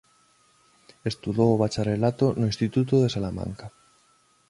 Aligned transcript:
Estudou 1.11 1.49
o 1.53 1.59
bacharelato 1.63 2.25
no 2.39 2.49
Instituto 2.51 2.93
de 2.99 3.11
Salamanca. 3.15 3.67